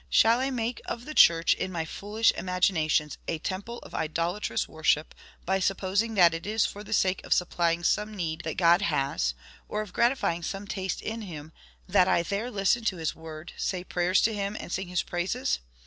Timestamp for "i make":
0.39-0.81